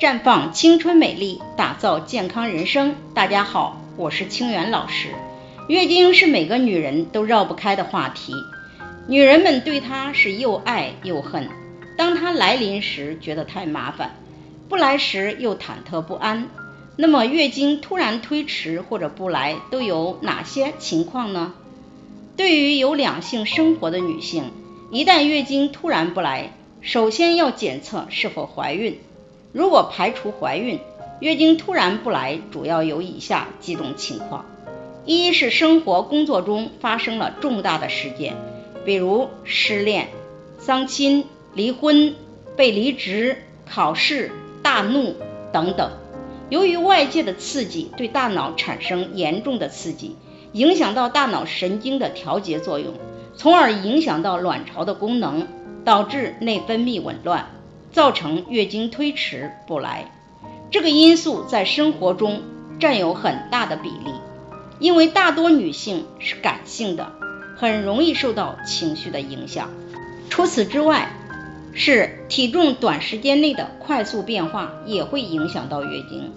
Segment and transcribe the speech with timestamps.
[0.00, 2.94] 绽放青春美丽，打造健康人生。
[3.14, 5.08] 大家好，我是清源老师。
[5.66, 8.32] 月经是每个女人都绕不开的话题，
[9.08, 11.48] 女人们对它是又爱又恨。
[11.96, 14.10] 当它来临时，觉得太麻烦；
[14.68, 16.48] 不来时又忐忑不安。
[16.94, 21.54] 那么，月经突然推迟或者不来，都有哪些情况呢？
[22.36, 24.52] 对于有两性生活的女性，
[24.92, 29.00] 一旦月经突然不来，首先要检测是否怀孕。
[29.52, 30.78] 如果排除怀孕，
[31.20, 34.44] 月经突然不来，主要有以下几种情况：
[35.06, 38.36] 一是生活工作中发生了重大的事件，
[38.84, 40.08] 比如失恋、
[40.58, 41.24] 丧亲、
[41.54, 42.14] 离婚、
[42.56, 44.30] 被离职、考试、
[44.62, 45.16] 大怒
[45.50, 45.90] 等等。
[46.50, 50.16] 由于外界的刺激对大脑产生严重的刺激，
[50.52, 52.94] 影响到大脑神经的调节作用，
[53.34, 55.48] 从而影响到卵巢的功能，
[55.84, 57.50] 导致内分泌紊乱。
[57.98, 60.12] 造成月经推迟不来，
[60.70, 62.42] 这个因素在生活中
[62.78, 64.12] 占有很大的比例，
[64.78, 67.10] 因为大多女性是感性的，
[67.56, 69.70] 很容易受到情绪的影响。
[70.30, 71.10] 除此之外，
[71.72, 76.30] 是体重短时间内的快速变化也会影响到月经，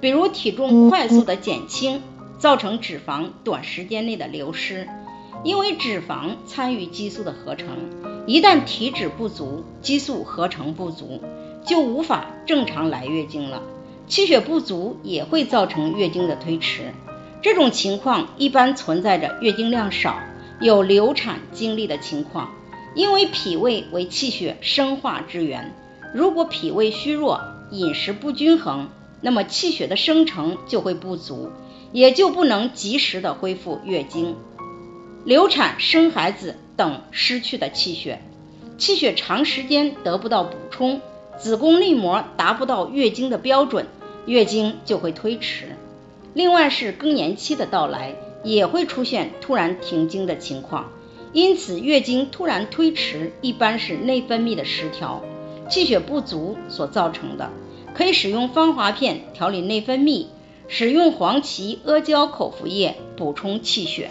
[0.00, 2.00] 比如体重快速的减轻，
[2.38, 4.86] 造成脂肪短时间内的流失。
[5.44, 7.68] 因为脂肪参与激素的合成，
[8.26, 11.20] 一旦体脂不足，激素合成不足，
[11.64, 13.62] 就无法正常来月经了。
[14.06, 16.92] 气血不足也会造成月经的推迟。
[17.42, 20.18] 这种情况一般存在着月经量少、
[20.60, 22.50] 有流产经历的情况。
[22.94, 25.72] 因为脾胃为气血生化之源，
[26.14, 28.88] 如果脾胃虚弱、饮食不均衡，
[29.20, 31.50] 那么气血的生成就会不足，
[31.92, 34.34] 也就不能及时的恢复月经。
[35.24, 38.20] 流产、生孩子等失去的气血，
[38.78, 41.00] 气血长时间得不到补充，
[41.38, 43.86] 子宫内膜达不到月经的标准，
[44.26, 45.76] 月经就会推迟。
[46.34, 50.90] 另外是更年期的到来，也会出现突然停经的情况。
[51.32, 55.22] 因此，月经突然推迟一般是内分泌的失调、
[55.68, 57.50] 气血不足所造成的。
[57.94, 60.26] 可以使用芳华片调理内分泌，
[60.68, 64.10] 使用黄芪、阿胶口服液补充气血。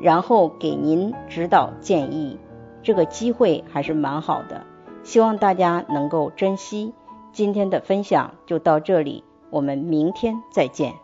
[0.00, 2.38] 然后给您指导建议，
[2.82, 4.64] 这个机会还是蛮好的，
[5.02, 6.92] 希望大家能够珍惜。
[7.32, 10.94] 今天的分享就到这里，我们明天再见。